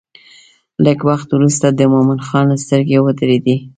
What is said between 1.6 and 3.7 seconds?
د مومن خان سترګې ودرېدې.